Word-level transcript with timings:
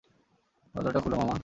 দরজাটা 0.75 0.99
খুলো, 0.99 1.15
মামা! 1.17 1.35